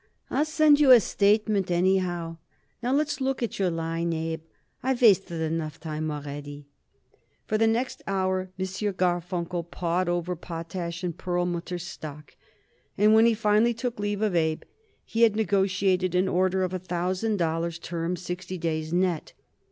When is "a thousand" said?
16.73-17.37